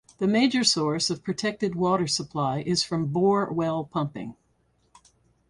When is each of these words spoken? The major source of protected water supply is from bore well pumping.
The 0.17 0.25
major 0.25 0.63
source 0.63 1.11
of 1.11 1.23
protected 1.23 1.75
water 1.75 2.07
supply 2.07 2.61
is 2.61 2.81
from 2.81 3.09
bore 3.11 3.53
well 3.53 3.83
pumping. 3.83 4.33